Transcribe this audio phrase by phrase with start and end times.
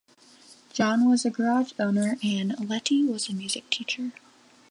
[0.73, 4.13] John was a garage owner and Lettie was a music teacher.